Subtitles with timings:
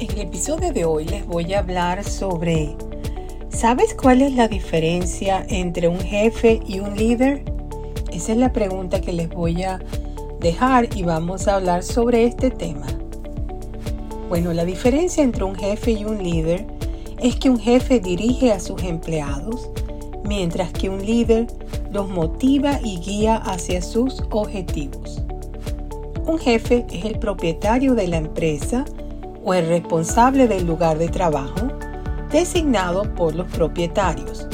[0.00, 2.74] En el episodio de hoy les voy a hablar sobre,
[3.50, 7.44] ¿sabes cuál es la diferencia entre un jefe y un líder?
[8.10, 9.78] Esa es la pregunta que les voy a
[10.40, 12.86] dejar y vamos a hablar sobre este tema.
[14.30, 16.66] Bueno, la diferencia entre un jefe y un líder
[17.18, 19.68] es que un jefe dirige a sus empleados,
[20.24, 21.46] mientras que un líder
[21.92, 25.20] los motiva y guía hacia sus objetivos.
[26.24, 28.86] Un jefe es el propietario de la empresa
[29.50, 31.66] o el responsable del lugar de trabajo
[32.30, 34.46] designado por los propietarios,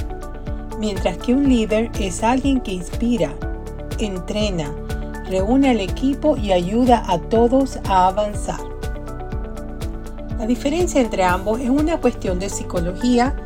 [0.79, 3.35] mientras que un líder es alguien que inspira,
[3.99, 4.75] entrena,
[5.29, 8.61] reúne al equipo y ayuda a todos a avanzar.
[10.39, 13.37] La diferencia entre ambos es una cuestión de psicología,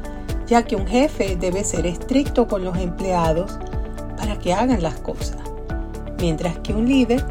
[0.46, 3.58] ya que un jefe debe ser estricto con los empleados
[4.16, 5.38] para que hagan las cosas,
[6.20, 7.24] mientras que un líder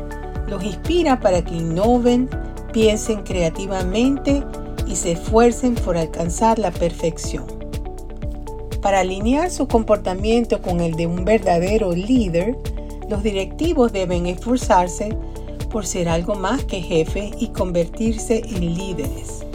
[0.49, 2.29] los inspira para que innoven,
[2.71, 4.43] piensen creativamente
[4.87, 7.45] y se esfuercen por alcanzar la perfección.
[8.81, 12.57] Para alinear su comportamiento con el de un verdadero líder,
[13.09, 15.15] los directivos deben esforzarse
[15.69, 19.45] por ser algo más que jefe y convertirse en líderes.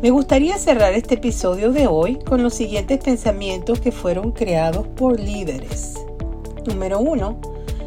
[0.00, 5.18] Me gustaría cerrar este episodio de hoy con los siguientes pensamientos que fueron creados por
[5.18, 5.94] líderes.
[6.66, 7.36] Número 1.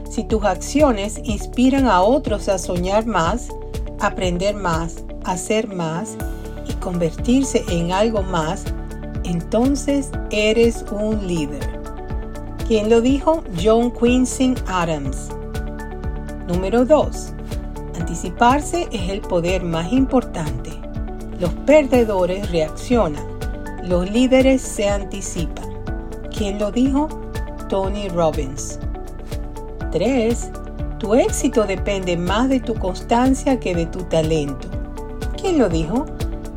[0.10, 3.48] Si tus acciones inspiran a otros a soñar más,
[4.02, 6.18] aprender más, hacer más
[6.68, 8.66] y convertirse en algo más,
[9.24, 11.82] entonces eres un líder.
[12.68, 13.44] ¿Quién lo dijo?
[13.62, 15.30] John Quincy Adams.
[16.48, 17.34] Número 2.
[18.00, 20.72] Anticiparse es el poder más importante.
[21.40, 23.24] Los perdedores reaccionan,
[23.84, 25.70] los líderes se anticipan.
[26.36, 27.08] ¿Quién lo dijo?
[27.68, 28.80] Tony Robbins.
[29.92, 30.52] 3.
[31.02, 34.68] Tu éxito depende más de tu constancia que de tu talento.
[35.36, 36.06] ¿Quién lo dijo?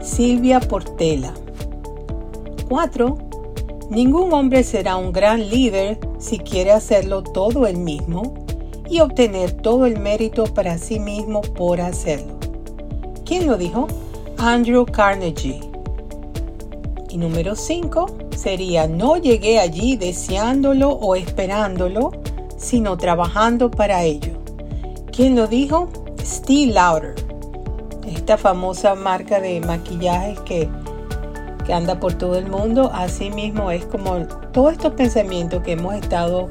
[0.02, 1.32] Silvia Portela.
[2.68, 3.18] 4.
[3.88, 8.34] Ningún hombre será un gran líder si quiere hacerlo todo él mismo
[8.86, 12.38] y obtener todo el mérito para sí mismo por hacerlo.
[13.24, 13.88] ¿Quién lo dijo?
[14.36, 15.60] Andrew Carnegie.
[17.08, 22.10] Y número 5 sería no llegué allí deseándolo o esperándolo,
[22.58, 24.33] sino trabajando para ello.
[25.14, 25.88] ¿Quién lo dijo?
[26.24, 27.14] Steve Lauder,
[28.04, 30.68] esta famosa marca de maquillaje que,
[31.64, 32.90] que anda por todo el mundo.
[32.92, 36.48] Así mismo es como todos estos pensamientos que hemos estado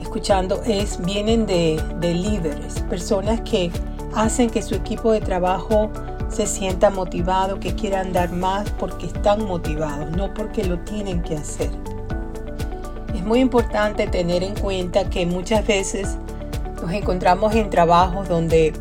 [0.00, 3.70] escuchando es, vienen de, de líderes, personas que
[4.16, 5.88] hacen que su equipo de trabajo
[6.28, 11.36] se sienta motivado, que quieran dar más porque están motivados, no porque lo tienen que
[11.36, 11.70] hacer.
[13.14, 16.18] Es muy importante tener en cuenta que muchas veces
[16.80, 18.72] nos encontramos en trabajos donde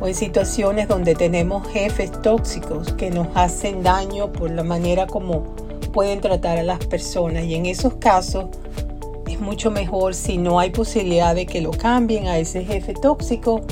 [0.00, 5.42] o en situaciones donde tenemos jefes tóxicos que nos hacen daño por la manera como
[5.92, 8.46] pueden tratar a las personas y en esos casos
[9.26, 13.62] es mucho mejor si no hay posibilidad de que lo cambien a ese jefe tóxico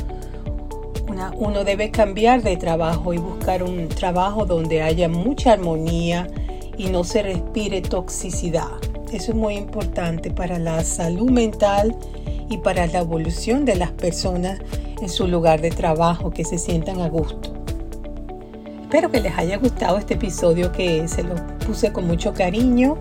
[1.39, 6.27] uno debe cambiar de trabajo y buscar un trabajo donde haya mucha armonía
[6.77, 8.69] y no se respire toxicidad.
[9.13, 11.97] Eso es muy importante para la salud mental
[12.49, 14.61] y para la evolución de las personas
[15.01, 17.53] en su lugar de trabajo, que se sientan a gusto.
[18.83, 21.34] Espero que les haya gustado este episodio que se lo
[21.67, 22.97] puse con mucho cariño